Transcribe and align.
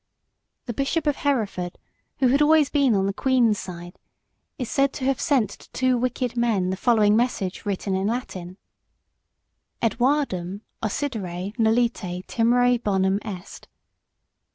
The 0.65 0.73
Bishop 0.73 1.05
of 1.05 1.17
Hereford, 1.17 1.77
who 2.17 2.29
had 2.29 2.41
always 2.41 2.71
been 2.71 2.95
on 2.95 3.05
the 3.05 3.13
queen's 3.13 3.59
side, 3.59 3.99
is 4.57 4.67
said 4.67 4.93
to 4.93 5.05
have 5.05 5.21
sent 5.21 5.51
to 5.51 5.69
two 5.73 5.95
wicked 5.95 6.35
men 6.35 6.71
the 6.71 6.75
following 6.75 7.15
message 7.15 7.67
written 7.67 7.93
in 7.95 8.07
Latin 8.07 8.57
"Edwardum 9.79 10.61
occidere 10.81 11.53
nolite 11.59 12.25
timere 12.25 12.79
bonum 12.81 13.19
est." 13.23 13.67